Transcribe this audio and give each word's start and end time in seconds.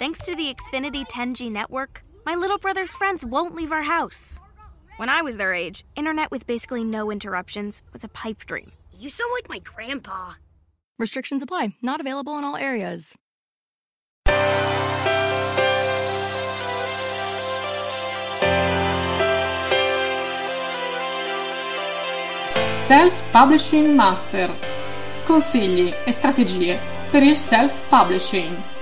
Thanks 0.00 0.24
to 0.24 0.34
the 0.34 0.54
Xfinity 0.54 1.06
10G 1.06 1.52
network, 1.52 2.02
my 2.24 2.34
little 2.34 2.56
brother's 2.56 2.90
friends 2.90 3.22
won't 3.22 3.54
leave 3.54 3.70
our 3.70 3.82
house. 3.82 4.40
When 4.96 5.10
I 5.10 5.20
was 5.20 5.36
their 5.36 5.52
age, 5.52 5.84
internet 5.94 6.30
with 6.30 6.46
basically 6.46 6.84
no 6.84 7.10
interruptions 7.10 7.82
was 7.92 8.02
a 8.02 8.08
pipe 8.08 8.46
dream. 8.46 8.72
You 8.98 9.10
sound 9.10 9.30
like 9.34 9.50
my 9.50 9.58
grandpa. 9.58 10.36
Restrictions 10.98 11.42
apply, 11.42 11.74
not 11.82 12.00
available 12.00 12.38
in 12.38 12.44
all 12.44 12.56
areas. 12.56 13.14
Self-Publishing 22.72 23.94
Master. 23.94 24.48
Consigli 25.26 25.94
e 26.06 26.10
strategie 26.10 26.78
per 27.10 27.22
il 27.22 27.36
self-publishing. 27.36 28.79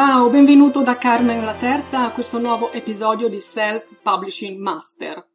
Ciao, 0.00 0.30
benvenuto 0.30 0.84
da 0.84 0.96
Carmen 0.96 1.44
la 1.44 1.54
Terza 1.54 2.04
a 2.04 2.12
questo 2.12 2.38
nuovo 2.38 2.70
episodio 2.70 3.28
di 3.28 3.40
Self 3.40 3.96
Publishing 4.00 4.56
Master. 4.56 5.26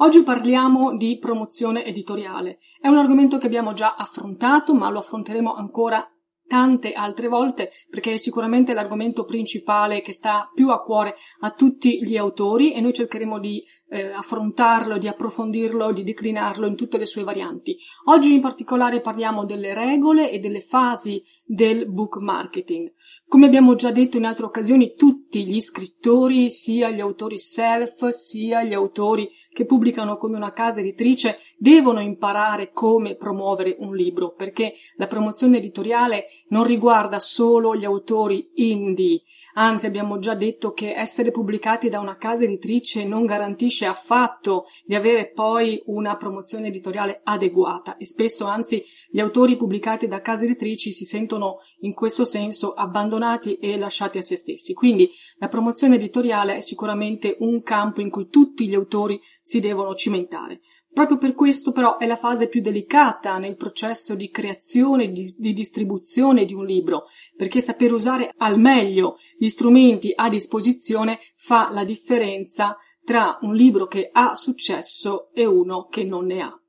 Oggi 0.00 0.22
parliamo 0.22 0.94
di 0.94 1.16
promozione 1.16 1.86
editoriale. 1.86 2.58
È 2.78 2.88
un 2.88 2.98
argomento 2.98 3.38
che 3.38 3.46
abbiamo 3.46 3.72
già 3.72 3.94
affrontato, 3.94 4.74
ma 4.74 4.90
lo 4.90 4.98
affronteremo 4.98 5.54
ancora 5.54 6.06
tante 6.46 6.92
altre 6.92 7.28
volte 7.28 7.70
perché 7.88 8.12
è 8.12 8.16
sicuramente 8.18 8.74
l'argomento 8.74 9.24
principale 9.24 10.02
che 10.02 10.12
sta 10.12 10.50
più 10.52 10.68
a 10.68 10.82
cuore 10.82 11.14
a 11.40 11.52
tutti 11.52 12.04
gli 12.04 12.18
autori 12.18 12.74
e 12.74 12.82
noi 12.82 12.92
cercheremo 12.92 13.38
di 13.38 13.64
eh, 13.90 14.12
affrontarlo, 14.12 14.98
di 14.98 15.08
approfondirlo, 15.08 15.92
di 15.92 16.04
declinarlo 16.04 16.66
in 16.66 16.76
tutte 16.76 16.96
le 16.96 17.06
sue 17.06 17.24
varianti. 17.24 17.76
Oggi 18.04 18.32
in 18.32 18.40
particolare 18.40 19.00
parliamo 19.00 19.44
delle 19.44 19.74
regole 19.74 20.30
e 20.30 20.38
delle 20.38 20.60
fasi 20.60 21.22
del 21.44 21.90
book 21.90 22.16
marketing. 22.16 22.92
Come 23.26 23.46
abbiamo 23.46 23.74
già 23.74 23.90
detto 23.90 24.16
in 24.16 24.24
altre 24.24 24.46
occasioni, 24.46 24.94
tutti 24.96 25.44
gli 25.44 25.60
scrittori, 25.60 26.50
sia 26.50 26.90
gli 26.90 27.00
autori 27.00 27.38
self, 27.38 28.06
sia 28.08 28.62
gli 28.62 28.72
autori 28.72 29.28
che 29.52 29.66
pubblicano 29.66 30.16
con 30.16 30.34
una 30.34 30.52
casa 30.52 30.80
editrice, 30.80 31.38
devono 31.58 32.00
imparare 32.00 32.70
come 32.72 33.16
promuovere 33.16 33.76
un 33.80 33.94
libro, 33.94 34.32
perché 34.32 34.74
la 34.96 35.08
promozione 35.08 35.58
editoriale 35.58 36.26
non 36.48 36.64
riguarda 36.64 37.18
solo 37.18 37.76
gli 37.76 37.84
autori 37.84 38.50
indie, 38.54 39.22
Anzi, 39.60 39.84
abbiamo 39.84 40.18
già 40.18 40.34
detto 40.34 40.72
che 40.72 40.94
essere 40.94 41.30
pubblicati 41.30 41.90
da 41.90 42.00
una 42.00 42.16
casa 42.16 42.44
editrice 42.44 43.04
non 43.04 43.26
garantisce 43.26 43.84
affatto 43.84 44.64
di 44.86 44.94
avere 44.94 45.32
poi 45.32 45.82
una 45.84 46.16
promozione 46.16 46.68
editoriale 46.68 47.20
adeguata 47.24 47.98
e 47.98 48.06
spesso, 48.06 48.46
anzi, 48.46 48.82
gli 49.10 49.20
autori 49.20 49.58
pubblicati 49.58 50.06
da 50.06 50.22
case 50.22 50.46
editrici 50.46 50.92
si 50.92 51.04
sentono 51.04 51.58
in 51.80 51.92
questo 51.92 52.24
senso 52.24 52.72
abbandonati 52.72 53.56
e 53.56 53.76
lasciati 53.76 54.16
a 54.16 54.22
se 54.22 54.36
stessi. 54.36 54.72
Quindi 54.72 55.10
la 55.36 55.48
promozione 55.48 55.96
editoriale 55.96 56.56
è 56.56 56.60
sicuramente 56.62 57.36
un 57.40 57.62
campo 57.62 58.00
in 58.00 58.08
cui 58.08 58.30
tutti 58.30 58.66
gli 58.66 58.74
autori 58.74 59.20
si 59.42 59.60
devono 59.60 59.94
cimentare. 59.94 60.60
Proprio 60.92 61.18
per 61.18 61.34
questo 61.34 61.70
però 61.70 61.98
è 61.98 62.06
la 62.06 62.16
fase 62.16 62.48
più 62.48 62.60
delicata 62.60 63.38
nel 63.38 63.56
processo 63.56 64.16
di 64.16 64.28
creazione 64.28 65.04
e 65.04 65.12
di, 65.12 65.34
di, 65.38 65.52
distribuzione 65.52 66.44
di 66.44 66.52
un 66.52 66.66
libro, 66.66 67.04
perché 67.36 67.60
saper 67.60 67.92
usare 67.92 68.32
al 68.36 68.58
meglio 68.58 69.16
gli 69.38 69.48
strumenti 69.48 70.12
a 70.14 70.28
disposizione 70.28 71.20
fa 71.36 71.70
la 71.70 71.84
differenza 71.84 72.76
tra 73.04 73.38
un 73.42 73.54
libro 73.54 73.86
che 73.86 74.10
ha 74.12 74.34
successo 74.34 75.30
e 75.32 75.46
uno 75.46 75.86
che 75.86 76.02
non 76.02 76.26
ne 76.26 76.42
ha. 76.42 76.60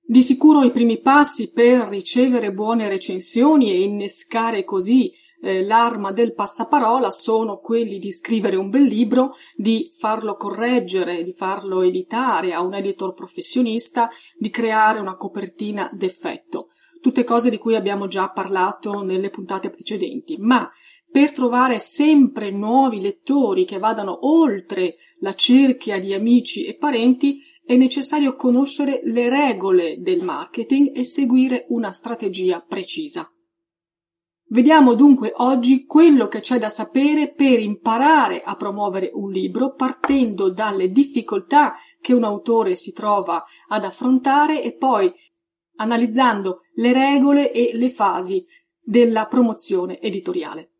Di 0.00 0.22
sicuro 0.22 0.62
i 0.62 0.72
primi 0.72 1.00
passi 1.00 1.52
per 1.52 1.88
ricevere 1.88 2.52
buone 2.52 2.88
recensioni 2.88 3.70
e 3.70 3.82
innescare 3.82 4.64
così 4.64 5.12
eh, 5.42 5.64
l'arma 5.64 6.12
del 6.12 6.34
passaparola 6.34 7.10
sono 7.10 7.58
quelli 7.58 7.98
di 7.98 8.12
scrivere 8.12 8.56
un 8.56 8.68
bel 8.68 8.84
libro, 8.84 9.34
di 9.54 9.88
farlo 9.92 10.36
correggere, 10.36 11.22
di 11.24 11.32
farlo 11.32 11.82
editare 11.82 12.52
a 12.52 12.62
un 12.62 12.74
editor 12.74 13.14
professionista, 13.14 14.10
di 14.36 14.50
creare 14.50 14.98
una 14.98 15.16
copertina 15.16 15.90
d'effetto. 15.92 16.68
Tutte 17.00 17.24
cose 17.24 17.48
di 17.48 17.56
cui 17.56 17.76
abbiamo 17.76 18.08
già 18.08 18.30
parlato 18.30 19.02
nelle 19.02 19.30
puntate 19.30 19.70
precedenti, 19.70 20.36
ma 20.38 20.70
per 21.10 21.32
trovare 21.32 21.78
sempre 21.78 22.50
nuovi 22.50 23.00
lettori 23.00 23.64
che 23.64 23.78
vadano 23.78 24.28
oltre 24.28 24.96
la 25.20 25.34
cerchia 25.34 25.98
di 25.98 26.12
amici 26.14 26.66
e 26.66 26.76
parenti 26.76 27.42
è 27.64 27.76
necessario 27.76 28.34
conoscere 28.34 29.00
le 29.04 29.28
regole 29.28 30.00
del 30.00 30.22
marketing 30.22 30.96
e 30.96 31.04
seguire 31.04 31.66
una 31.68 31.92
strategia 31.92 32.60
precisa. 32.60 33.32
Vediamo 34.52 34.94
dunque 34.94 35.32
oggi 35.36 35.86
quello 35.86 36.26
che 36.26 36.40
c'è 36.40 36.58
da 36.58 36.70
sapere 36.70 37.32
per 37.32 37.60
imparare 37.60 38.42
a 38.42 38.56
promuovere 38.56 39.12
un 39.14 39.30
libro 39.30 39.74
partendo 39.74 40.50
dalle 40.50 40.90
difficoltà 40.90 41.74
che 42.00 42.12
un 42.14 42.24
autore 42.24 42.74
si 42.74 42.92
trova 42.92 43.44
ad 43.68 43.84
affrontare 43.84 44.60
e 44.60 44.72
poi 44.72 45.12
analizzando 45.76 46.62
le 46.74 46.92
regole 46.92 47.52
e 47.52 47.70
le 47.74 47.90
fasi 47.90 48.44
della 48.82 49.26
promozione 49.26 50.00
editoriale. 50.00 50.70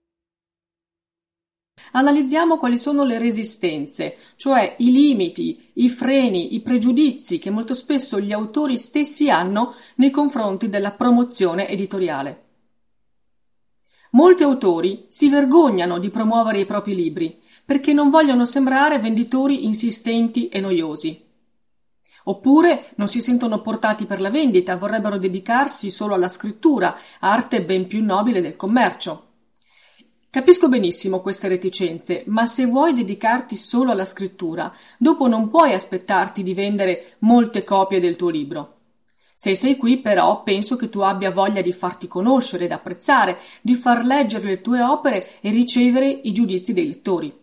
Analizziamo 1.92 2.58
quali 2.58 2.76
sono 2.76 3.04
le 3.04 3.20
resistenze, 3.20 4.16
cioè 4.34 4.74
i 4.78 4.90
limiti, 4.90 5.70
i 5.74 5.88
freni, 5.88 6.56
i 6.56 6.60
pregiudizi 6.60 7.38
che 7.38 7.50
molto 7.50 7.74
spesso 7.74 8.18
gli 8.18 8.32
autori 8.32 8.76
stessi 8.76 9.30
hanno 9.30 9.74
nei 9.96 10.10
confronti 10.10 10.68
della 10.68 10.90
promozione 10.90 11.68
editoriale. 11.68 12.49
Molti 14.12 14.42
autori 14.42 15.06
si 15.08 15.28
vergognano 15.28 15.98
di 15.98 16.10
promuovere 16.10 16.58
i 16.58 16.66
propri 16.66 16.94
libri 16.96 17.38
perché 17.64 17.92
non 17.92 18.10
vogliono 18.10 18.44
sembrare 18.44 18.98
venditori 18.98 19.64
insistenti 19.64 20.48
e 20.48 20.60
noiosi. 20.60 21.28
Oppure 22.24 22.86
non 22.96 23.06
si 23.06 23.20
sentono 23.20 23.60
portati 23.60 24.06
per 24.06 24.20
la 24.20 24.30
vendita, 24.30 24.76
vorrebbero 24.76 25.18
dedicarsi 25.18 25.90
solo 25.90 26.14
alla 26.14 26.28
scrittura, 26.28 26.96
arte 27.20 27.62
ben 27.62 27.86
più 27.86 28.04
nobile 28.04 28.40
del 28.40 28.56
commercio. 28.56 29.26
Capisco 30.28 30.68
benissimo 30.68 31.20
queste 31.20 31.46
reticenze, 31.46 32.24
ma 32.26 32.46
se 32.46 32.66
vuoi 32.66 32.92
dedicarti 32.92 33.56
solo 33.56 33.92
alla 33.92 34.04
scrittura, 34.04 34.72
dopo 34.98 35.28
non 35.28 35.48
puoi 35.48 35.72
aspettarti 35.72 36.42
di 36.42 36.54
vendere 36.54 37.16
molte 37.20 37.62
copie 37.62 38.00
del 38.00 38.16
tuo 38.16 38.28
libro. 38.28 38.79
Se 39.42 39.54
sei 39.54 39.78
qui, 39.78 39.96
però, 39.96 40.42
penso 40.42 40.76
che 40.76 40.90
tu 40.90 41.00
abbia 41.00 41.30
voglia 41.30 41.62
di 41.62 41.72
farti 41.72 42.06
conoscere 42.06 42.66
ed 42.66 42.72
apprezzare, 42.72 43.38
di 43.62 43.74
far 43.74 44.04
leggere 44.04 44.44
le 44.44 44.60
tue 44.60 44.82
opere 44.82 45.40
e 45.40 45.48
ricevere 45.48 46.10
i 46.10 46.32
giudizi 46.32 46.74
dei 46.74 46.86
lettori. 46.86 47.34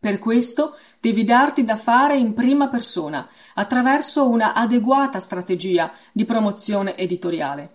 Per 0.00 0.18
questo 0.18 0.74
devi 0.98 1.22
darti 1.22 1.64
da 1.66 1.76
fare 1.76 2.16
in 2.16 2.32
prima 2.32 2.70
persona, 2.70 3.28
attraverso 3.56 4.26
una 4.26 4.54
adeguata 4.54 5.20
strategia 5.20 5.92
di 6.12 6.24
promozione 6.24 6.96
editoriale. 6.96 7.70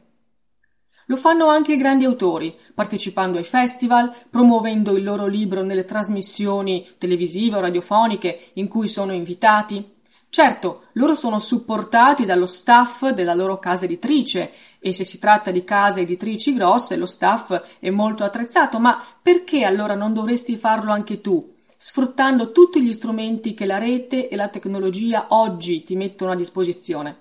Lo 1.06 1.16
fanno 1.16 1.48
anche 1.48 1.74
i 1.74 1.78
grandi 1.78 2.06
autori, 2.06 2.58
partecipando 2.74 3.38
ai 3.38 3.44
festival, 3.44 4.12
promuovendo 4.32 4.98
il 4.98 5.04
loro 5.04 5.28
libro 5.28 5.62
nelle 5.62 5.86
trasmissioni 5.86 6.88
televisive 6.98 7.58
o 7.58 7.60
radiofoniche 7.60 8.50
in 8.54 8.68
cui 8.68 8.88
sono 8.88 9.12
invitati, 9.12 10.01
Certo, 10.34 10.84
loro 10.94 11.14
sono 11.14 11.42
supportati 11.42 12.24
dallo 12.24 12.46
staff 12.46 13.10
della 13.10 13.34
loro 13.34 13.60
casa 13.60 13.84
editrice 13.84 14.50
e 14.80 14.94
se 14.94 15.04
si 15.04 15.20
tratta 15.20 15.52
di 15.52 15.66
case 15.66 16.00
editrici 16.00 16.54
grosse 16.54 16.96
lo 16.96 17.06
staff 17.06 17.80
è 17.82 17.90
molto 17.90 18.24
attrezzato, 18.24 18.80
ma 18.80 19.04
perché 19.22 19.66
allora 19.66 19.94
non 19.94 20.14
dovresti 20.14 20.56
farlo 20.56 20.94
anche 20.94 21.20
tu, 21.20 21.56
sfruttando 21.76 22.54
tutti 22.54 22.82
gli 22.82 22.94
strumenti 22.94 23.54
che 23.54 23.66
la 23.66 23.78
rete 23.78 24.30
e 24.30 24.38
la 24.38 24.48
tecnologia 24.48 25.26
oggi 25.32 25.84
ti 25.84 25.98
mettono 25.98 26.32
a 26.32 26.36
disposizione? 26.36 27.18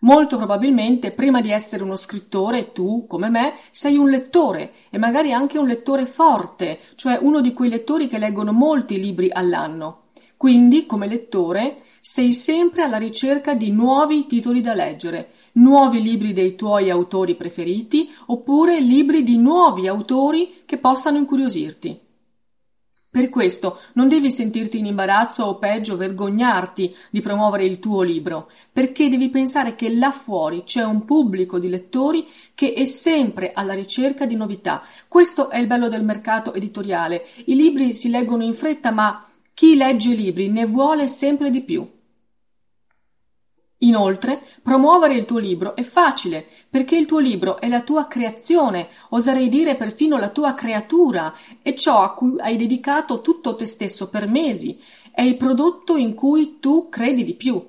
Molto 0.00 0.36
probabilmente, 0.36 1.12
prima 1.12 1.40
di 1.40 1.50
essere 1.50 1.82
uno 1.82 1.96
scrittore, 1.96 2.72
tu, 2.72 3.06
come 3.06 3.30
me, 3.30 3.54
sei 3.70 3.96
un 3.96 4.10
lettore 4.10 4.72
e 4.90 4.98
magari 4.98 5.32
anche 5.32 5.56
un 5.56 5.66
lettore 5.66 6.04
forte, 6.04 6.78
cioè 6.94 7.16
uno 7.22 7.40
di 7.40 7.54
quei 7.54 7.70
lettori 7.70 8.06
che 8.06 8.18
leggono 8.18 8.52
molti 8.52 9.00
libri 9.00 9.30
all'anno. 9.32 9.99
Quindi, 10.40 10.86
come 10.86 11.06
lettore, 11.06 11.82
sei 12.00 12.32
sempre 12.32 12.82
alla 12.82 12.96
ricerca 12.96 13.52
di 13.52 13.70
nuovi 13.70 14.24
titoli 14.24 14.62
da 14.62 14.72
leggere, 14.72 15.32
nuovi 15.52 16.00
libri 16.00 16.32
dei 16.32 16.56
tuoi 16.56 16.88
autori 16.88 17.34
preferiti 17.34 18.10
oppure 18.28 18.80
libri 18.80 19.22
di 19.22 19.36
nuovi 19.36 19.86
autori 19.86 20.62
che 20.64 20.78
possano 20.78 21.18
incuriosirti. 21.18 22.00
Per 23.10 23.28
questo 23.28 23.80
non 23.92 24.08
devi 24.08 24.30
sentirti 24.30 24.78
in 24.78 24.86
imbarazzo 24.86 25.44
o 25.44 25.58
peggio 25.58 25.98
vergognarti 25.98 26.96
di 27.10 27.20
promuovere 27.20 27.66
il 27.66 27.78
tuo 27.78 28.00
libro, 28.00 28.48
perché 28.72 29.10
devi 29.10 29.28
pensare 29.28 29.74
che 29.74 29.92
là 29.92 30.10
fuori 30.10 30.62
c'è 30.64 30.82
un 30.82 31.04
pubblico 31.04 31.58
di 31.58 31.68
lettori 31.68 32.26
che 32.54 32.72
è 32.72 32.86
sempre 32.86 33.52
alla 33.52 33.74
ricerca 33.74 34.24
di 34.24 34.36
novità. 34.36 34.82
Questo 35.06 35.50
è 35.50 35.58
il 35.58 35.66
bello 35.66 35.88
del 35.88 36.02
mercato 36.02 36.54
editoriale. 36.54 37.26
I 37.44 37.54
libri 37.54 37.92
si 37.92 38.08
leggono 38.08 38.42
in 38.42 38.54
fretta, 38.54 38.90
ma 38.90 39.26
chi 39.60 39.76
legge 39.76 40.14
libri 40.14 40.48
ne 40.48 40.64
vuole 40.64 41.06
sempre 41.06 41.50
di 41.50 41.60
più. 41.60 41.86
Inoltre, 43.80 44.42
promuovere 44.62 45.12
il 45.12 45.26
tuo 45.26 45.36
libro 45.36 45.76
è 45.76 45.82
facile, 45.82 46.46
perché 46.70 46.96
il 46.96 47.04
tuo 47.04 47.18
libro 47.18 47.60
è 47.60 47.68
la 47.68 47.82
tua 47.82 48.06
creazione, 48.06 48.88
oserei 49.10 49.50
dire 49.50 49.76
perfino 49.76 50.16
la 50.16 50.30
tua 50.30 50.54
creatura, 50.54 51.34
è 51.60 51.74
ciò 51.74 52.00
a 52.02 52.14
cui 52.14 52.40
hai 52.40 52.56
dedicato 52.56 53.20
tutto 53.20 53.54
te 53.54 53.66
stesso 53.66 54.08
per 54.08 54.28
mesi, 54.28 54.80
è 55.12 55.20
il 55.20 55.36
prodotto 55.36 55.98
in 55.98 56.14
cui 56.14 56.56
tu 56.58 56.88
credi 56.88 57.22
di 57.22 57.34
più. 57.34 57.62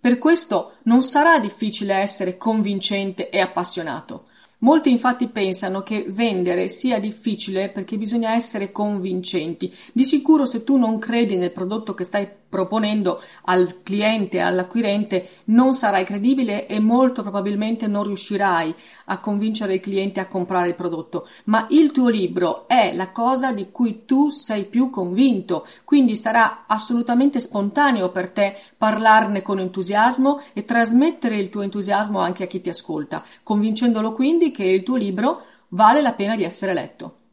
Per 0.00 0.16
questo 0.16 0.76
non 0.84 1.02
sarà 1.02 1.38
difficile 1.38 1.92
essere 1.92 2.38
convincente 2.38 3.28
e 3.28 3.38
appassionato. 3.40 4.28
Molti 4.64 4.90
infatti 4.90 5.28
pensano 5.28 5.82
che 5.82 6.06
vendere 6.08 6.70
sia 6.70 6.98
difficile 6.98 7.68
perché 7.68 7.98
bisogna 7.98 8.34
essere 8.34 8.72
convincenti. 8.72 9.70
Di 9.92 10.06
sicuro 10.06 10.46
se 10.46 10.64
tu 10.64 10.78
non 10.78 10.98
credi 10.98 11.36
nel 11.36 11.52
prodotto 11.52 11.92
che 11.92 12.04
stai 12.04 12.26
proponendo 12.54 13.20
al 13.46 13.82
cliente, 13.82 14.38
all'acquirente, 14.38 15.28
non 15.46 15.74
sarai 15.74 16.04
credibile 16.04 16.68
e 16.68 16.78
molto 16.78 17.22
probabilmente 17.22 17.88
non 17.88 18.04
riuscirai 18.04 18.72
a 19.06 19.18
convincere 19.18 19.74
il 19.74 19.80
cliente 19.80 20.20
a 20.20 20.28
comprare 20.28 20.68
il 20.68 20.76
prodotto. 20.76 21.26
Ma 21.46 21.66
il 21.70 21.90
tuo 21.90 22.08
libro 22.08 22.68
è 22.68 22.94
la 22.94 23.10
cosa 23.10 23.50
di 23.50 23.72
cui 23.72 24.04
tu 24.04 24.30
sei 24.30 24.66
più 24.66 24.88
convinto, 24.88 25.66
quindi 25.82 26.14
sarà 26.14 26.62
assolutamente 26.68 27.40
spontaneo 27.40 28.10
per 28.10 28.30
te 28.30 28.56
parlarne 28.78 29.42
con 29.42 29.58
entusiasmo 29.58 30.40
e 30.52 30.64
trasmettere 30.64 31.36
il 31.36 31.48
tuo 31.48 31.62
entusiasmo 31.62 32.20
anche 32.20 32.44
a 32.44 32.46
chi 32.46 32.60
ti 32.60 32.68
ascolta, 32.68 33.24
convincendolo 33.42 34.12
quindi 34.12 34.52
che 34.52 34.62
il 34.62 34.84
tuo 34.84 34.94
libro 34.94 35.42
vale 35.70 36.00
la 36.00 36.12
pena 36.12 36.36
di 36.36 36.44
essere 36.44 36.72
letto. 36.72 37.23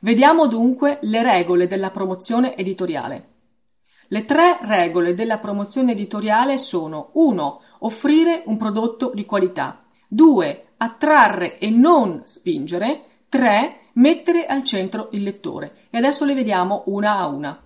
Vediamo 0.00 0.46
dunque 0.46 0.98
le 1.02 1.22
regole 1.22 1.66
della 1.66 1.90
promozione 1.90 2.56
editoriale. 2.56 3.28
Le 4.08 4.24
tre 4.24 4.58
regole 4.62 5.14
della 5.14 5.38
promozione 5.38 5.92
editoriale 5.92 6.56
sono 6.56 7.10
1. 7.14 7.60
Offrire 7.80 8.42
un 8.46 8.56
prodotto 8.56 9.10
di 9.12 9.26
qualità. 9.26 9.84
2. 10.08 10.66
Attrarre 10.76 11.58
e 11.58 11.70
non 11.70 12.22
spingere. 12.24 13.02
3. 13.28 13.90
Mettere 13.94 14.46
al 14.46 14.62
centro 14.62 15.08
il 15.12 15.24
lettore. 15.24 15.70
E 15.90 15.98
adesso 15.98 16.24
le 16.24 16.34
vediamo 16.34 16.84
una 16.86 17.16
a 17.16 17.26
una. 17.26 17.60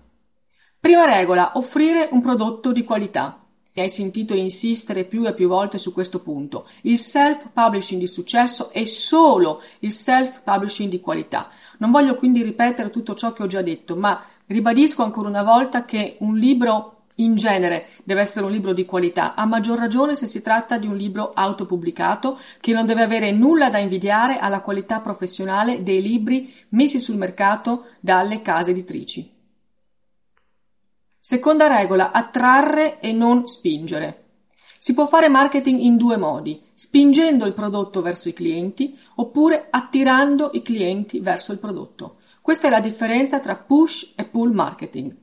Prima 0.79 1.05
regola, 1.05 1.51
offrire 1.53 2.09
un 2.11 2.21
prodotto 2.21 2.71
di 2.71 2.83
qualità. 2.83 3.42
Mi 3.75 3.81
hai 3.81 3.89
sentito 3.89 4.35
insistere 4.35 5.03
più 5.03 5.25
e 5.25 5.33
più 5.33 5.47
volte 5.47 5.79
su 5.79 5.93
questo 5.93 6.21
punto. 6.21 6.67
Il 6.81 6.99
self-publishing 6.99 7.99
di 7.99 8.05
successo 8.05 8.69
è 8.69 8.85
solo 8.85 9.63
il 9.79 9.91
self-publishing 9.91 10.91
di 10.91 10.99
qualità. 10.99 11.49
Non 11.79 11.89
voglio 11.89 12.13
quindi 12.13 12.43
ripetere 12.43 12.91
tutto 12.91 13.15
ciò 13.15 13.33
che 13.33 13.41
ho 13.41 13.47
già 13.47 13.63
detto, 13.63 13.95
ma 13.95 14.23
ribadisco 14.45 15.01
ancora 15.01 15.27
una 15.27 15.41
volta 15.41 15.85
che 15.85 16.17
un 16.19 16.37
libro 16.37 17.05
in 17.15 17.33
genere 17.33 17.87
deve 18.03 18.21
essere 18.21 18.45
un 18.45 18.51
libro 18.51 18.73
di 18.73 18.85
qualità, 18.85 19.33
a 19.33 19.45
maggior 19.45 19.79
ragione 19.79 20.13
se 20.13 20.27
si 20.27 20.43
tratta 20.43 20.77
di 20.77 20.85
un 20.85 20.95
libro 20.95 21.31
autopubblicato 21.33 22.39
che 22.59 22.73
non 22.73 22.85
deve 22.85 23.01
avere 23.01 23.31
nulla 23.31 23.71
da 23.71 23.79
invidiare 23.79 24.37
alla 24.37 24.61
qualità 24.61 24.99
professionale 24.99 25.81
dei 25.81 26.01
libri 26.01 26.53
messi 26.69 26.99
sul 26.99 27.17
mercato 27.17 27.87
dalle 27.99 28.43
case 28.43 28.69
editrici. 28.69 29.32
Seconda 31.25 31.67
regola, 31.67 32.11
attrarre 32.11 32.99
e 32.99 33.13
non 33.13 33.47
spingere. 33.47 34.25
Si 34.77 34.93
può 34.93 35.05
fare 35.05 35.29
marketing 35.29 35.79
in 35.79 35.95
due 35.95 36.17
modi, 36.17 36.61
spingendo 36.73 37.45
il 37.45 37.53
prodotto 37.53 38.01
verso 38.01 38.27
i 38.27 38.33
clienti 38.33 38.93
oppure 39.15 39.67
attirando 39.69 40.49
i 40.51 40.61
clienti 40.61 41.21
verso 41.21 41.53
il 41.53 41.59
prodotto. 41.59 42.17
Questa 42.41 42.67
è 42.67 42.69
la 42.69 42.81
differenza 42.81 43.39
tra 43.39 43.55
push 43.55 44.15
e 44.17 44.25
pull 44.25 44.51
marketing. 44.51 45.15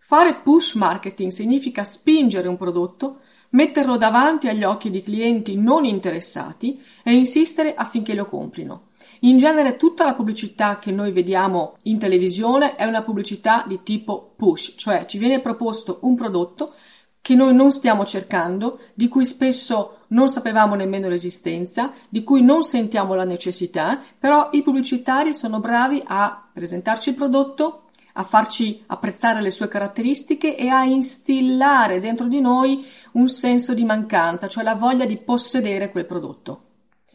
Fare 0.00 0.40
push 0.42 0.74
marketing 0.74 1.30
significa 1.30 1.84
spingere 1.84 2.48
un 2.48 2.56
prodotto, 2.56 3.20
metterlo 3.50 3.96
davanti 3.96 4.48
agli 4.48 4.64
occhi 4.64 4.90
di 4.90 5.02
clienti 5.02 5.60
non 5.60 5.84
interessati 5.84 6.82
e 7.02 7.14
insistere 7.14 7.74
affinché 7.74 8.14
lo 8.14 8.24
comprino. 8.24 8.88
In 9.20 9.36
genere 9.36 9.76
tutta 9.76 10.04
la 10.04 10.14
pubblicità 10.14 10.78
che 10.78 10.92
noi 10.92 11.10
vediamo 11.10 11.76
in 11.84 11.98
televisione 11.98 12.76
è 12.76 12.84
una 12.84 13.02
pubblicità 13.02 13.64
di 13.66 13.82
tipo 13.82 14.32
push, 14.36 14.74
cioè 14.76 15.06
ci 15.06 15.18
viene 15.18 15.40
proposto 15.40 15.98
un 16.02 16.14
prodotto 16.14 16.72
che 17.20 17.34
noi 17.34 17.52
non 17.52 17.70
stiamo 17.72 18.04
cercando, 18.04 18.78
di 18.94 19.08
cui 19.08 19.26
spesso 19.26 20.04
non 20.08 20.28
sapevamo 20.28 20.76
nemmeno 20.76 21.08
l'esistenza, 21.08 21.92
di 22.08 22.22
cui 22.22 22.42
non 22.42 22.62
sentiamo 22.62 23.12
la 23.14 23.24
necessità, 23.24 24.00
però 24.18 24.48
i 24.52 24.62
pubblicitari 24.62 25.34
sono 25.34 25.60
bravi 25.60 26.02
a 26.06 26.48
presentarci 26.50 27.10
il 27.10 27.14
prodotto, 27.16 27.87
a 28.18 28.22
farci 28.22 28.82
apprezzare 28.86 29.40
le 29.40 29.50
sue 29.50 29.68
caratteristiche 29.68 30.56
e 30.56 30.68
a 30.68 30.84
instillare 30.84 32.00
dentro 32.00 32.26
di 32.26 32.40
noi 32.40 32.84
un 33.12 33.28
senso 33.28 33.74
di 33.74 33.84
mancanza, 33.84 34.48
cioè 34.48 34.64
la 34.64 34.74
voglia 34.74 35.06
di 35.06 35.16
possedere 35.16 35.90
quel 35.90 36.06
prodotto 36.06 36.62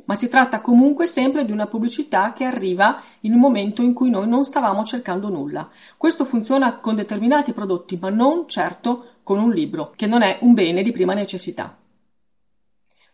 ma 0.05 0.15
si 0.15 0.27
tratta 0.27 0.61
comunque 0.61 1.05
sempre 1.05 1.45
di 1.45 1.51
una 1.51 1.67
pubblicità 1.67 2.33
che 2.33 2.44
arriva 2.44 3.01
in 3.21 3.33
un 3.33 3.39
momento 3.39 3.81
in 3.81 3.94
cui 3.94 4.09
noi 4.09 4.27
non 4.27 4.44
stavamo 4.44 4.83
cercando 4.83 5.29
nulla. 5.29 5.69
Questo 5.97 6.25
funziona 6.25 6.79
con 6.79 6.95
determinati 6.95 7.53
prodotti, 7.53 7.97
ma 8.01 8.09
non 8.09 8.47
certo 8.47 9.05
con 9.23 9.39
un 9.39 9.51
libro, 9.51 9.94
che 9.95 10.07
non 10.07 10.21
è 10.21 10.39
un 10.41 10.53
bene 10.53 10.81
di 10.81 10.91
prima 10.91 11.13
necessità. 11.13 11.77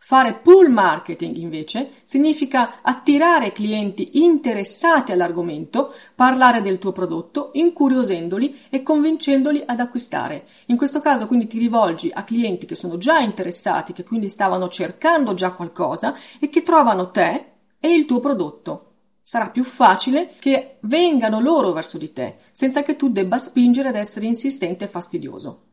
Fare 0.01 0.35
pull 0.35 0.71
marketing 0.71 1.35
invece 1.35 1.91
significa 2.03 2.79
attirare 2.81 3.51
clienti 3.51 4.23
interessati 4.23 5.11
all'argomento, 5.11 5.93
parlare 6.15 6.61
del 6.61 6.79
tuo 6.79 6.93
prodotto, 6.93 7.49
incuriosendoli 7.53 8.57
e 8.69 8.81
convincendoli 8.81 9.61
ad 9.65 9.81
acquistare. 9.81 10.47
In 10.67 10.77
questo 10.77 11.01
caso 11.01 11.27
quindi 11.27 11.47
ti 11.47 11.59
rivolgi 11.59 12.09
a 12.13 12.23
clienti 12.23 12.65
che 12.65 12.75
sono 12.75 12.97
già 12.97 13.19
interessati, 13.19 13.91
che 13.91 14.05
quindi 14.05 14.29
stavano 14.29 14.69
cercando 14.69 15.33
già 15.33 15.51
qualcosa 15.51 16.15
e 16.39 16.49
che 16.49 16.63
trovano 16.63 17.11
te 17.11 17.45
e 17.77 17.93
il 17.93 18.05
tuo 18.05 18.21
prodotto. 18.21 18.85
Sarà 19.21 19.49
più 19.49 19.65
facile 19.65 20.33
che 20.39 20.77
vengano 20.83 21.41
loro 21.41 21.73
verso 21.73 21.97
di 21.97 22.13
te, 22.13 22.37
senza 22.51 22.83
che 22.83 22.95
tu 22.95 23.09
debba 23.09 23.37
spingere 23.37 23.89
ad 23.89 23.95
essere 23.95 24.25
insistente 24.27 24.85
e 24.85 24.87
fastidioso. 24.87 25.65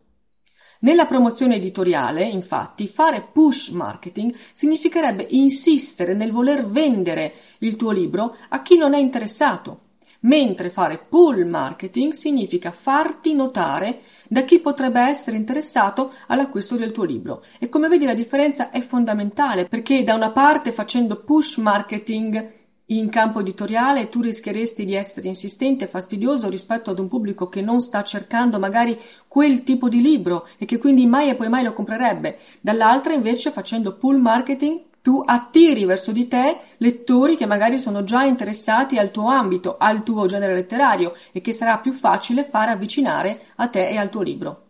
Nella 0.81 1.07
promozione 1.07 1.57
editoriale, 1.57 2.25
infatti, 2.25 2.87
fare 2.87 3.27
push 3.33 3.71
marketing 3.71 4.35
significherebbe 4.53 5.27
insistere 5.31 6.13
nel 6.13 6.33
voler 6.33 6.67
vendere 6.67 7.33
il 7.59 7.77
tuo 7.77 7.93
libro 7.93 8.37
a 8.51 8.61
chi 8.61 8.77
non 8.77 8.93
è 8.93 8.99
interessato, 8.99 9.79
mentre 10.21 10.69
fare 10.69 10.99
pull 10.99 11.49
marketing 11.49 12.13
significa 12.13 12.71
farti 12.71 13.35
notare 13.35 14.01
da 14.29 14.43
chi 14.43 14.59
potrebbe 14.59 15.01
essere 15.01 15.37
interessato 15.37 16.13
all'acquisto 16.27 16.77
del 16.77 16.93
tuo 16.93 17.05
libro. 17.05 17.43
E 17.59 17.69
come 17.71 17.89
vedi 17.89 18.05
la 18.05 18.15
differenza 18.15 18.71
è 18.71 18.81
fondamentale 18.81 19.67
perché 19.67 20.03
da 20.03 20.15
una 20.15 20.31
parte 20.31 20.73
facendo 20.73 21.17
push 21.23 21.57
marketing 21.57 22.65
in 22.89 23.09
campo 23.09 23.41
editoriale 23.41 24.09
tu 24.09 24.21
rischieresti 24.21 24.85
di 24.85 24.95
essere 24.95 25.27
insistente 25.27 25.85
e 25.85 25.89
fastidioso 25.89 26.49
rispetto 26.49 26.91
ad 26.91 27.01
un 27.01 27.09
pubblico 27.09 27.49
che 27.49 27.61
non 27.61 27.81
sta 27.81 28.05
cercando 28.05 28.61
magari 28.61 28.97
quel 29.27 29.65
tipo 29.65 29.89
di 29.89 30.01
libro 30.01 30.47
e 30.57 30.67
che 30.67 30.79
quindi 30.79 31.05
mai 31.07 31.29
e 31.29 31.35
poi 31.35 31.49
mai 31.49 31.65
lo 31.65 31.73
comprerebbe. 31.73 32.39
Dall'altra 32.61 33.13
invece 33.13 33.51
facendo 33.51 33.97
pull 33.97 34.21
marketing 34.21 34.85
tu 35.03 35.21
attiri 35.25 35.85
verso 35.85 36.13
di 36.13 36.29
te 36.29 36.59
lettori 36.79 37.37
che 37.37 37.47
magari 37.47 37.81
sono 37.81 38.05
già 38.05 38.23
interessati 38.23 38.99
al 38.99 39.11
tuo 39.11 39.29
ambito, 39.29 39.77
al 39.79 40.05
tuo 40.05 40.27
genere 40.27 40.55
letterario 40.55 41.15
e 41.33 41.41
che 41.41 41.53
sarà 41.53 41.79
più 41.79 41.93
facile 41.93 42.45
fare 42.45 42.71
avvicinare 42.71 43.41
a 43.57 43.69
te 43.69 43.89
e 43.89 43.97
al 43.97 44.11
tuo 44.11 44.23
libro. 44.23 44.63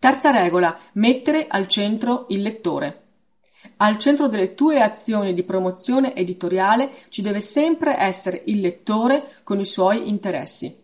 Terza 0.00 0.30
regola, 0.30 0.76
mettere 0.94 1.46
al 1.48 1.66
centro 1.66 2.26
il 2.28 2.42
lettore. 2.42 3.07
Al 3.78 3.98
centro 3.98 4.28
delle 4.28 4.54
tue 4.54 4.80
azioni 4.80 5.34
di 5.34 5.42
promozione 5.42 6.14
editoriale 6.14 6.90
ci 7.08 7.22
deve 7.22 7.40
sempre 7.40 7.98
essere 7.98 8.42
il 8.46 8.60
lettore 8.60 9.28
con 9.42 9.58
i 9.58 9.64
suoi 9.64 10.08
interessi. 10.08 10.76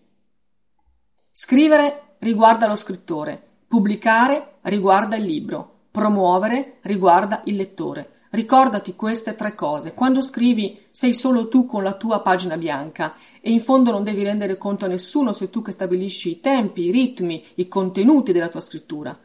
Scrivere 1.31 2.17
riguarda 2.19 2.67
lo 2.67 2.77
scrittore, 2.77 3.41
pubblicare 3.67 4.59
riguarda 4.63 5.17
il 5.17 5.25
libro, 5.25 5.87
promuovere 5.91 6.79
riguarda 6.83 7.43
il 7.45 7.57
lettore, 7.57 8.09
Ricordati 8.35 8.97
queste 8.97 9.37
tre 9.37 9.55
cose. 9.55 9.95
Quando 9.95 10.21
scrivi 10.21 10.87
sei 10.91 11.15
solo 11.15 11.47
tu 11.47 11.67
con 11.67 11.85
la 11.85 11.93
tua 11.93 12.21
pagina 12.21 12.57
bianca 12.57 13.15
e 13.41 13.53
in 13.53 13.61
fondo 13.61 13.93
non 13.93 14.03
devi 14.03 14.25
rendere 14.25 14.57
conto 14.57 14.87
a 14.87 14.89
nessuno, 14.89 15.33
sei 15.33 15.51
tu 15.51 15.63
che 15.63 15.71
stabilisci 15.71 16.31
i 16.31 16.41
tempi, 16.41 16.87
i 16.87 16.91
ritmi, 16.91 17.45
i 17.55 17.69
contenuti 17.69 18.33
della 18.33 18.49
tua 18.49 18.59
scrittura. 18.59 19.17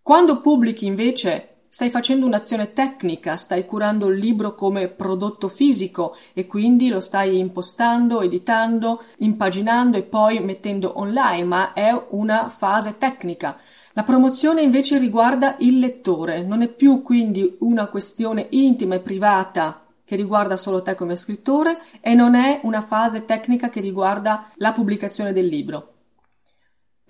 Quando 0.00 0.40
pubblichi 0.40 0.86
invece 0.86 1.49
stai 1.72 1.88
facendo 1.88 2.26
un'azione 2.26 2.72
tecnica, 2.72 3.36
stai 3.36 3.64
curando 3.64 4.08
il 4.08 4.18
libro 4.18 4.56
come 4.56 4.88
prodotto 4.88 5.46
fisico 5.46 6.16
e 6.32 6.48
quindi 6.48 6.88
lo 6.88 6.98
stai 6.98 7.38
impostando, 7.38 8.22
editando, 8.22 9.00
impaginando 9.18 9.96
e 9.96 10.02
poi 10.02 10.40
mettendo 10.40 10.98
online, 10.98 11.44
ma 11.44 11.72
è 11.72 11.90
una 12.10 12.48
fase 12.48 12.98
tecnica. 12.98 13.56
La 13.92 14.02
promozione 14.02 14.62
invece 14.62 14.98
riguarda 14.98 15.54
il 15.60 15.78
lettore, 15.78 16.42
non 16.42 16.62
è 16.62 16.68
più 16.68 17.02
quindi 17.02 17.56
una 17.60 17.86
questione 17.86 18.48
intima 18.50 18.96
e 18.96 19.00
privata 19.00 19.84
che 20.04 20.16
riguarda 20.16 20.56
solo 20.56 20.82
te 20.82 20.96
come 20.96 21.14
scrittore 21.14 21.78
e 22.00 22.14
non 22.14 22.34
è 22.34 22.58
una 22.64 22.82
fase 22.82 23.24
tecnica 23.24 23.68
che 23.68 23.80
riguarda 23.80 24.50
la 24.56 24.72
pubblicazione 24.72 25.32
del 25.32 25.46
libro. 25.46 25.99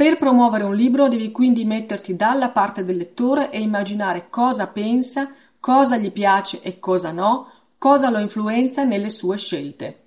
Per 0.01 0.17
promuovere 0.17 0.65
un 0.65 0.75
libro 0.75 1.09
devi 1.09 1.31
quindi 1.31 1.67
metterti 1.67 2.17
dalla 2.17 2.49
parte 2.49 2.87
del 2.87 2.97
lettore 2.97 3.51
e 3.51 3.61
immaginare 3.61 4.31
cosa 4.31 4.69
pensa, 4.69 5.31
cosa 5.61 5.99
gli 5.99 6.11
piace 6.11 6.63
e 6.63 6.79
cosa 6.79 7.13
no, 7.13 7.51
cosa 7.77 8.09
lo 8.09 8.17
influenza 8.17 8.83
nelle 8.83 9.11
sue 9.11 9.37
scelte. 9.37 10.05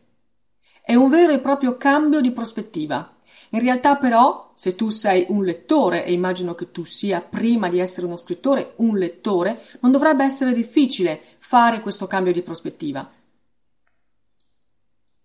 È 0.82 0.96
un 0.96 1.10
vero 1.10 1.32
e 1.32 1.38
proprio 1.38 1.78
cambio 1.78 2.22
di 2.22 2.32
prospettiva. 2.32 3.18
In 3.52 3.60
realtà 3.60 3.96
però, 3.98 4.54
se 4.56 4.74
tu 4.74 4.90
sei 4.90 5.28
un 5.30 5.44
lettore, 5.44 6.06
e 6.06 6.12
immagino 6.12 6.56
che 6.56 6.72
tu 6.72 6.84
sia 6.84 7.22
prima 7.22 7.70
di 7.70 7.78
essere 7.78 8.08
uno 8.08 8.18
scrittore 8.18 8.74
un 8.78 8.98
lettore, 8.98 9.62
non 9.82 9.92
dovrebbe 9.92 10.24
essere 10.24 10.54
difficile 10.54 11.22
fare 11.38 11.82
questo 11.82 12.08
cambio 12.08 12.34
di 12.34 12.42
prospettiva. 12.42 13.08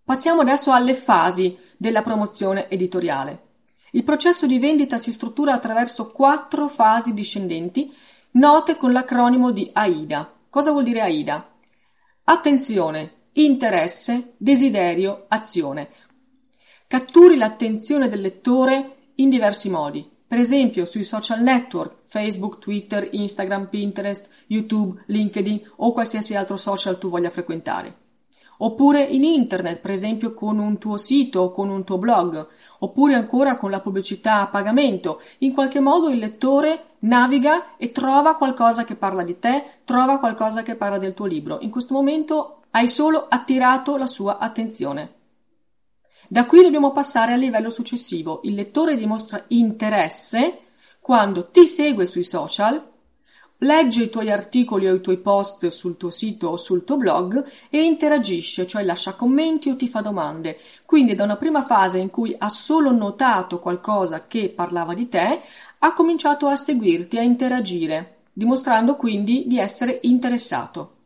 Passiamo 0.03 0.41
adesso 0.41 0.71
alle 0.71 0.93
fasi 0.93 1.57
della 1.75 2.03
promozione 2.03 2.69
editoriale. 2.69 3.47
Il 3.91 4.03
processo 4.03 4.45
di 4.45 4.59
vendita 4.59 4.97
si 4.97 5.11
struttura 5.11 5.53
attraverso 5.53 6.11
quattro 6.11 6.67
fasi 6.67 7.13
discendenti, 7.13 7.93
note 8.31 8.77
con 8.77 8.91
l'acronimo 8.91 9.51
di 9.51 9.69
AIDA. 9.71 10.31
Cosa 10.49 10.71
vuol 10.71 10.83
dire 10.83 11.01
AIDA? 11.01 11.55
Attenzione, 12.25 13.13
interesse, 13.33 14.33
desiderio, 14.37 15.25
azione 15.27 15.89
catturi 16.89 17.37
l'attenzione 17.37 18.07
del 18.07 18.19
lettore 18.19 19.11
in 19.17 19.29
diversi 19.29 19.69
modi, 19.69 20.09
per 20.25 20.39
esempio 20.39 20.85
sui 20.85 21.03
social 21.03 21.43
network, 21.43 21.97
Facebook, 22.05 22.57
Twitter, 22.57 23.07
Instagram, 23.11 23.67
Pinterest, 23.67 24.27
YouTube, 24.47 25.03
LinkedIn 25.05 25.73
o 25.75 25.91
qualsiasi 25.91 26.33
altro 26.33 26.55
social 26.55 26.97
tu 26.97 27.07
voglia 27.07 27.29
frequentare. 27.29 28.08
Oppure 28.61 29.01
in 29.01 29.23
internet, 29.23 29.79
per 29.79 29.91
esempio 29.91 30.33
con 30.33 30.59
un 30.59 30.77
tuo 30.77 30.97
sito 30.97 31.41
o 31.41 31.51
con 31.51 31.69
un 31.69 31.85
tuo 31.85 31.97
blog, 31.97 32.45
oppure 32.79 33.13
ancora 33.13 33.55
con 33.55 33.71
la 33.71 33.79
pubblicità 33.79 34.41
a 34.41 34.47
pagamento. 34.47 35.21
In 35.39 35.53
qualche 35.53 35.79
modo 35.79 36.09
il 36.09 36.17
lettore 36.17 36.95
naviga 36.99 37.77
e 37.77 37.93
trova 37.93 38.35
qualcosa 38.35 38.83
che 38.83 38.95
parla 38.95 39.23
di 39.23 39.39
te, 39.39 39.63
trova 39.85 40.19
qualcosa 40.19 40.61
che 40.61 40.75
parla 40.75 40.97
del 40.97 41.13
tuo 41.13 41.25
libro. 41.25 41.59
In 41.61 41.69
questo 41.69 41.93
momento 41.93 42.63
hai 42.71 42.89
solo 42.89 43.27
attirato 43.29 43.95
la 43.95 44.07
sua 44.07 44.39
attenzione. 44.39 45.13
Da 46.27 46.45
qui 46.45 46.61
dobbiamo 46.61 46.91
passare 46.91 47.31
al 47.31 47.39
livello 47.39 47.69
successivo. 47.69 48.41
Il 48.43 48.55
lettore 48.55 48.97
dimostra 48.97 49.45
interesse 49.47 50.59
quando 50.99 51.49
ti 51.49 51.65
segue 51.65 52.05
sui 52.05 52.25
social, 52.25 52.85
legge 53.59 54.03
i 54.03 54.09
tuoi 54.09 54.31
articoli 54.31 54.87
o 54.87 54.95
i 54.95 55.01
tuoi 55.01 55.17
post 55.17 55.67
sul 55.67 55.97
tuo 55.97 56.09
sito 56.09 56.49
o 56.49 56.57
sul 56.57 56.83
tuo 56.83 56.97
blog 56.97 57.43
e 57.69 57.83
interagisce, 57.83 58.67
cioè 58.67 58.83
lascia 58.83 59.13
commenti 59.13 59.69
o 59.69 59.75
ti 59.75 59.87
fa 59.87 60.01
domande. 60.01 60.57
Quindi 60.85 61.15
da 61.15 61.23
una 61.23 61.37
prima 61.37 61.63
fase 61.63 61.97
in 61.97 62.09
cui 62.09 62.35
ha 62.37 62.49
solo 62.49 62.91
notato 62.91 63.59
qualcosa 63.59 64.27
che 64.27 64.49
parlava 64.49 64.93
di 64.93 65.09
te, 65.09 65.41
ha 65.79 65.93
cominciato 65.93 66.47
a 66.47 66.55
seguirti, 66.55 67.17
a 67.17 67.21
interagire, 67.21 68.17
dimostrando 68.33 68.95
quindi 68.95 69.45
di 69.47 69.57
essere 69.57 69.99
interessato. 70.03 70.98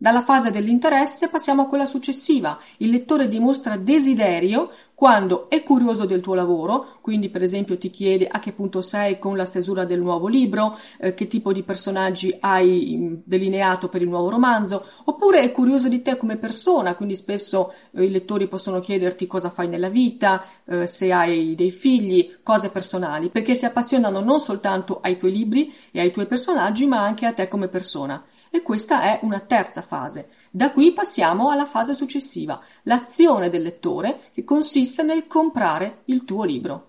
Dalla 0.00 0.22
fase 0.22 0.52
dell'interesse 0.52 1.28
passiamo 1.28 1.62
a 1.62 1.66
quella 1.66 1.84
successiva. 1.84 2.56
Il 2.76 2.90
lettore 2.90 3.26
dimostra 3.26 3.76
desiderio 3.76 4.70
quando 4.94 5.50
è 5.50 5.64
curioso 5.64 6.06
del 6.06 6.20
tuo 6.20 6.34
lavoro, 6.34 6.86
quindi 7.00 7.28
per 7.30 7.42
esempio 7.42 7.76
ti 7.76 7.90
chiede 7.90 8.28
a 8.28 8.38
che 8.38 8.52
punto 8.52 8.80
sei 8.80 9.18
con 9.18 9.36
la 9.36 9.44
stesura 9.44 9.84
del 9.84 10.00
nuovo 10.00 10.28
libro, 10.28 10.78
eh, 11.00 11.14
che 11.14 11.26
tipo 11.26 11.52
di 11.52 11.64
personaggi 11.64 12.32
hai 12.38 12.96
mm, 12.96 13.14
delineato 13.24 13.88
per 13.88 14.02
il 14.02 14.08
nuovo 14.08 14.28
romanzo, 14.28 14.84
oppure 15.06 15.40
è 15.40 15.50
curioso 15.50 15.88
di 15.88 16.00
te 16.00 16.16
come 16.16 16.36
persona, 16.36 16.94
quindi 16.94 17.16
spesso 17.16 17.72
eh, 17.90 18.04
i 18.04 18.10
lettori 18.10 18.46
possono 18.46 18.78
chiederti 18.78 19.26
cosa 19.26 19.50
fai 19.50 19.66
nella 19.66 19.88
vita, 19.88 20.44
eh, 20.64 20.86
se 20.86 21.12
hai 21.12 21.56
dei 21.56 21.72
figli, 21.72 22.36
cose 22.44 22.70
personali, 22.70 23.30
perché 23.30 23.56
si 23.56 23.64
appassionano 23.64 24.20
non 24.20 24.38
soltanto 24.38 25.00
ai 25.00 25.18
tuoi 25.18 25.32
libri 25.32 25.72
e 25.90 25.98
ai 25.98 26.12
tuoi 26.12 26.26
personaggi, 26.26 26.86
ma 26.86 27.02
anche 27.02 27.26
a 27.26 27.32
te 27.32 27.48
come 27.48 27.66
persona. 27.66 28.22
E 28.50 28.62
questa 28.62 29.02
è 29.02 29.20
una 29.22 29.40
terza 29.40 29.82
fase. 29.82 30.28
Da 30.50 30.70
qui 30.70 30.92
passiamo 30.92 31.50
alla 31.50 31.66
fase 31.66 31.94
successiva, 31.94 32.60
l'azione 32.84 33.50
del 33.50 33.62
lettore 33.62 34.20
che 34.32 34.44
consiste 34.44 35.02
nel 35.02 35.26
comprare 35.26 36.02
il 36.06 36.24
tuo 36.24 36.44
libro. 36.44 36.86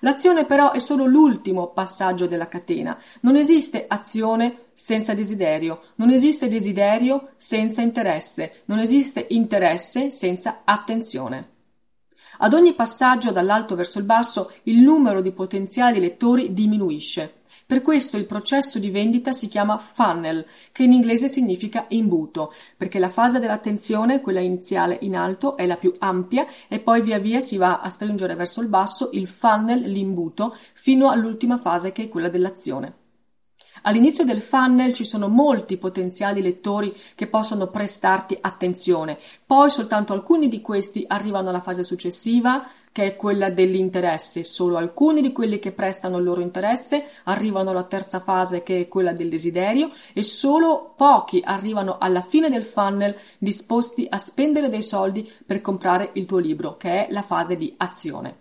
L'azione 0.00 0.46
però 0.46 0.72
è 0.72 0.78
solo 0.78 1.04
l'ultimo 1.04 1.72
passaggio 1.72 2.26
della 2.26 2.48
catena. 2.48 2.98
Non 3.20 3.36
esiste 3.36 3.84
azione 3.86 4.68
senza 4.72 5.12
desiderio, 5.12 5.80
non 5.96 6.10
esiste 6.10 6.48
desiderio 6.48 7.30
senza 7.36 7.82
interesse, 7.82 8.62
non 8.66 8.78
esiste 8.78 9.26
interesse 9.30 10.10
senza 10.10 10.62
attenzione. 10.64 11.48
Ad 12.38 12.54
ogni 12.54 12.72
passaggio 12.72 13.32
dall'alto 13.32 13.74
verso 13.74 13.98
il 13.98 14.04
basso 14.06 14.52
il 14.62 14.78
numero 14.78 15.20
di 15.20 15.32
potenziali 15.32 16.00
lettori 16.00 16.54
diminuisce. 16.54 17.39
Per 17.70 17.82
questo 17.82 18.16
il 18.16 18.26
processo 18.26 18.80
di 18.80 18.90
vendita 18.90 19.32
si 19.32 19.46
chiama 19.46 19.78
funnel, 19.78 20.44
che 20.72 20.82
in 20.82 20.92
inglese 20.92 21.28
significa 21.28 21.84
imbuto, 21.90 22.52
perché 22.76 22.98
la 22.98 23.08
fase 23.08 23.38
dell'attenzione, 23.38 24.20
quella 24.20 24.40
iniziale 24.40 24.98
in 25.02 25.14
alto, 25.14 25.56
è 25.56 25.66
la 25.66 25.76
più 25.76 25.92
ampia 26.00 26.48
e 26.66 26.80
poi 26.80 27.00
via 27.00 27.20
via 27.20 27.38
si 27.38 27.56
va 27.58 27.78
a 27.78 27.88
stringere 27.88 28.34
verso 28.34 28.60
il 28.60 28.66
basso 28.66 29.10
il 29.12 29.28
funnel, 29.28 29.82
l'imbuto, 29.82 30.52
fino 30.72 31.10
all'ultima 31.10 31.58
fase 31.58 31.92
che 31.92 32.02
è 32.02 32.08
quella 32.08 32.28
dell'azione. 32.28 32.94
All'inizio 33.82 34.24
del 34.24 34.42
funnel 34.42 34.92
ci 34.92 35.04
sono 35.04 35.28
molti 35.28 35.76
potenziali 35.76 36.42
lettori 36.42 36.92
che 37.14 37.28
possono 37.28 37.68
prestarti 37.68 38.36
attenzione, 38.40 39.16
poi 39.46 39.70
soltanto 39.70 40.12
alcuni 40.12 40.48
di 40.48 40.60
questi 40.60 41.04
arrivano 41.06 41.48
alla 41.48 41.60
fase 41.60 41.84
successiva, 41.84 42.66
che 42.92 43.04
è 43.04 43.16
quella 43.16 43.50
dell'interesse. 43.50 44.44
Solo 44.44 44.76
alcuni 44.76 45.20
di 45.20 45.32
quelli 45.32 45.58
che 45.58 45.72
prestano 45.72 46.18
il 46.18 46.24
loro 46.24 46.40
interesse 46.40 47.04
arrivano 47.24 47.70
alla 47.70 47.84
terza 47.84 48.20
fase, 48.20 48.62
che 48.62 48.80
è 48.80 48.88
quella 48.88 49.12
del 49.12 49.28
desiderio, 49.28 49.90
e 50.12 50.22
solo 50.22 50.92
pochi 50.96 51.40
arrivano 51.44 51.98
alla 51.98 52.22
fine 52.22 52.48
del 52.48 52.64
funnel 52.64 53.16
disposti 53.38 54.06
a 54.08 54.18
spendere 54.18 54.68
dei 54.68 54.82
soldi 54.82 55.30
per 55.44 55.60
comprare 55.60 56.10
il 56.14 56.26
tuo 56.26 56.38
libro, 56.38 56.76
che 56.76 57.06
è 57.06 57.12
la 57.12 57.22
fase 57.22 57.56
di 57.56 57.74
azione. 57.76 58.38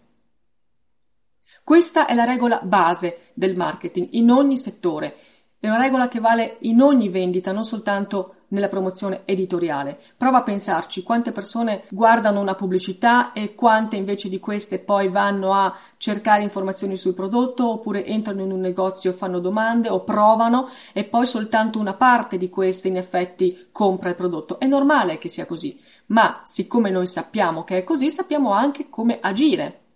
Questa 1.64 2.08
è 2.08 2.16
la 2.16 2.24
regola 2.24 2.60
base 2.64 3.32
del 3.34 3.56
marketing 3.56 4.08
in 4.12 4.32
ogni 4.32 4.58
settore 4.58 5.16
è 5.62 5.68
una 5.68 5.78
regola 5.78 6.08
che 6.08 6.22
vale 6.22 6.56
in 6.62 6.82
ogni 6.82 7.10
vendita, 7.10 7.52
non 7.52 7.66
soltanto 7.66 8.36
nella 8.50 8.70
promozione 8.70 9.22
editoriale. 9.26 10.00
Prova 10.16 10.40
a 10.40 10.44
pensarci 10.44 11.04
quante 11.04 11.32
persone 11.32 11.84
guardano 11.90 12.40
una 12.40 12.56
pubblicità 12.56 13.34
e 13.34 13.56
quante 13.56 13.96
invece 13.96 14.30
di 14.30 14.40
queste 14.40 14.80
poi 14.80 15.10
vanno 15.10 15.54
a 15.54 15.76
cercare 15.98 16.44
informazioni 16.44 16.98
sul 16.98 17.14
prodotto 17.14 17.70
oppure 17.70 18.06
entrano 18.06 18.42
in 18.42 18.52
un 18.52 18.60
negozio 18.60 19.12
fanno 19.12 19.40
domande 19.40 19.90
o 19.90 20.04
provano 20.04 20.70
e 20.94 21.04
poi 21.04 21.26
soltanto 21.26 21.80
una 21.80 21.94
parte 21.94 22.38
di 22.38 22.50
queste 22.50 22.88
in 22.88 22.98
effetti 22.98 23.68
compra 23.72 24.10
il 24.10 24.16
prodotto. 24.16 24.60
È 24.60 24.66
normale 24.66 25.18
che 25.18 25.30
sia 25.30 25.46
così, 25.46 25.80
ma 26.08 26.42
siccome 26.44 26.90
noi 26.90 27.08
sappiamo 27.08 27.64
che 27.64 27.78
è 27.78 27.84
così, 27.84 28.12
sappiamo 28.12 28.52
anche 28.52 28.90
come 28.90 29.20
agire 29.22 29.88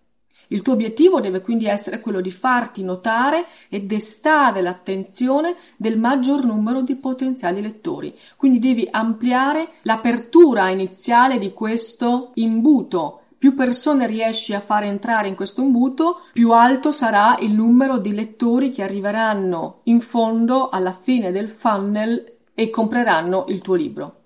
il 0.48 0.62
tuo 0.62 0.74
obiettivo 0.74 1.20
deve 1.20 1.42
quindi 1.42 1.66
essere 1.66 2.00
quello 2.00 2.22
di 2.22 2.32
farti 2.32 2.84
notare 2.84 3.46
e 3.70 3.82
destare 3.82 4.62
l'attenzione 4.62 5.56
del 5.78 5.98
maggior 5.98 6.46
numero 6.46 6.82
di 6.82 6.96
potenziali 6.96 7.62
lettori. 7.62 8.14
Quindi 8.36 8.60
devi 8.60 8.88
ampliare 8.90 9.70
l'apertura 9.84 10.70
iniziale 10.70 11.40
di 11.40 11.54
questo 11.54 12.32
imbuto. 12.36 13.22
Più 13.38 13.54
persone 13.56 14.08
riesci 14.08 14.54
a 14.54 14.62
fare 14.62 14.86
entrare 14.86 15.28
in 15.28 15.36
questo 15.36 15.62
imbuto, 15.62 16.22
più 16.32 16.52
alto 16.52 16.94
sarà 16.94 17.38
il 17.40 17.52
numero 17.52 17.98
di 17.98 18.14
lettori 18.14 18.72
che 18.72 18.84
arriveranno 18.84 19.82
in 19.84 20.00
fondo 20.00 20.70
alla 20.70 20.94
fine 20.94 21.32
del 21.32 21.50
funnel 21.50 22.38
e 22.54 22.70
compreranno 22.70 23.46
il 23.50 23.60
tuo 23.62 23.74
libro. 23.74 24.22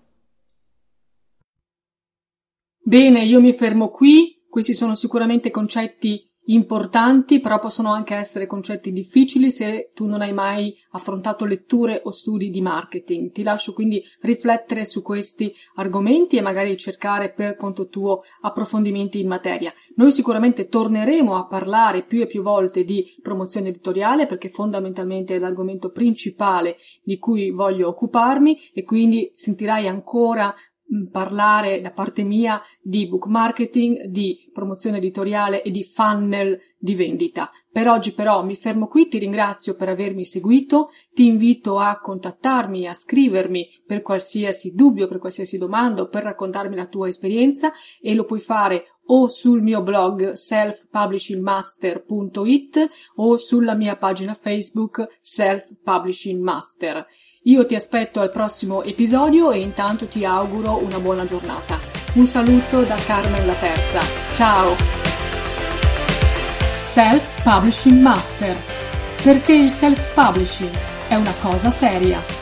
Bene, 2.78 3.24
io 3.24 3.42
mi 3.42 3.54
fermo 3.54 3.90
qui 3.90 4.37
questi 4.58 4.74
sono 4.74 4.96
sicuramente 4.96 5.52
concetti 5.52 6.28
importanti, 6.48 7.40
però 7.40 7.60
possono 7.60 7.92
anche 7.94 8.16
essere 8.16 8.48
concetti 8.48 8.92
difficili 8.92 9.52
se 9.52 9.92
tu 9.94 10.06
non 10.06 10.22
hai 10.22 10.34
mai 10.34 10.76
affrontato 10.92 11.46
letture 11.46 12.02
o 12.04 12.12
studi 12.12 12.50
di 12.50 12.62
marketing. 12.62 13.32
Ti 13.32 13.44
lascio 13.44 13.74
quindi 13.74 14.04
riflettere 14.22 14.86
su 14.86 15.02
questi 15.02 15.54
argomenti 15.76 16.38
e 16.38 16.42
magari 16.42 16.76
cercare 16.78 17.32
per 17.32 17.56
conto 17.56 17.88
tuo 17.88 18.24
approfondimenti 18.42 19.20
in 19.20 19.28
materia. 19.28 19.74
Noi 19.96 20.12
sicuramente 20.12 20.68
torneremo 20.68 21.36
a 21.36 21.46
parlare 21.46 22.04
più 22.04 22.22
e 22.22 22.28
più 22.28 22.42
volte 22.42 22.84
di 22.84 23.16
promozione 23.22 23.70
editoriale 23.70 24.26
perché 24.26 24.50
fondamentalmente 24.50 25.36
è 25.36 25.40
l'argomento 25.40 25.92
principale 25.92 26.78
di 27.04 27.18
cui 27.18 27.52
voglio 27.52 27.90
occuparmi 27.90 28.72
e 28.74 28.84
quindi 28.84 29.32
sentirai 29.36 29.88
ancora 29.88 30.54
parlare 31.12 31.82
da 31.82 31.92
parte 31.92 32.24
mia 32.24 32.62
di 32.82 33.08
book 33.08 33.26
marketing, 33.26 34.06
di 34.06 34.50
promozione 34.54 34.98
editoriale 34.98 35.62
e 35.62 35.72
di 35.72 35.84
funnel 35.84 36.58
di 36.78 36.96
vendita. 36.96 37.52
Per 37.72 37.88
oggi 37.88 38.14
però 38.14 38.44
mi 38.44 38.56
fermo 38.56 38.88
qui, 38.88 39.08
ti 39.08 39.20
ringrazio 39.20 39.76
per 39.76 39.90
avermi 39.90 40.26
seguito, 40.26 40.90
ti 41.14 41.28
invito 41.28 41.78
a 41.78 42.00
contattarmi, 42.00 42.88
a 42.88 42.94
scrivermi 42.94 43.84
per 43.86 44.02
qualsiasi 44.02 44.74
dubbio, 44.74 45.08
per 45.08 45.20
qualsiasi 45.20 45.58
domanda 45.58 46.02
o 46.02 46.08
per 46.08 46.24
raccontarmi 46.24 46.76
la 46.76 46.88
tua 46.88 47.08
esperienza 47.08 47.72
e 48.02 48.16
lo 48.16 48.26
puoi 48.26 48.40
fare 48.40 48.86
o 49.08 49.28
sul 49.28 49.62
mio 49.62 49.84
blog 49.84 50.32
selfpublishingmaster.it 50.32 52.90
o 53.16 53.38
sulla 53.38 53.76
mia 53.76 53.96
pagina 53.96 54.34
Facebook 54.34 55.20
Self 55.22 55.76
Publishing 55.84 56.42
Master. 56.42 57.06
Io 57.48 57.66
ti 57.66 57.76
aspetto 57.76 58.20
al 58.20 58.30
prossimo 58.30 58.84
episodio 58.84 59.52
e 59.52 59.62
intanto 59.62 60.06
ti 60.08 60.26
auguro 60.26 60.84
una 60.84 61.00
buona 61.00 61.24
giornata. 61.24 61.80
Un 62.16 62.26
saluto 62.26 62.82
da 62.82 62.96
Carmen 62.96 63.46
la 63.46 63.54
Terza. 63.54 64.02
Ciao! 64.34 64.76
Self 66.82 67.42
Publishing 67.44 68.02
Master. 68.02 68.58
Perché 69.24 69.54
il 69.54 69.70
self 69.70 70.14
publishing 70.14 70.72
è 71.08 71.16
una 71.16 71.34
cosa 71.40 71.70
seria. 71.70 72.37